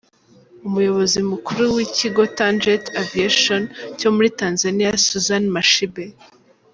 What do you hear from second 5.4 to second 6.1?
Mashibe.